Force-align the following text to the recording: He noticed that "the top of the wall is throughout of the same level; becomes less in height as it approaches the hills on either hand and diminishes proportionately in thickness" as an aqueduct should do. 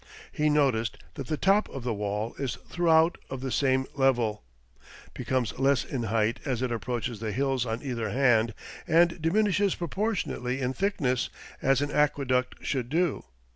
He 0.31 0.49
noticed 0.49 0.97
that 1.13 1.27
"the 1.27 1.37
top 1.37 1.69
of 1.69 1.83
the 1.83 1.93
wall 1.93 2.33
is 2.39 2.55
throughout 2.67 3.19
of 3.29 3.41
the 3.41 3.51
same 3.51 3.85
level; 3.93 4.41
becomes 5.13 5.59
less 5.59 5.85
in 5.85 6.05
height 6.09 6.39
as 6.43 6.63
it 6.63 6.71
approaches 6.71 7.19
the 7.19 7.31
hills 7.31 7.67
on 7.67 7.83
either 7.83 8.09
hand 8.09 8.55
and 8.87 9.21
diminishes 9.21 9.75
proportionately 9.75 10.59
in 10.59 10.73
thickness" 10.73 11.29
as 11.61 11.81
an 11.81 11.91
aqueduct 11.91 12.55
should 12.65 12.89
do. 12.89 13.25